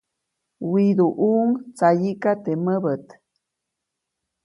[0.71, 3.05] Widuʼuʼuŋ tsayiʼka teʼ mäbät.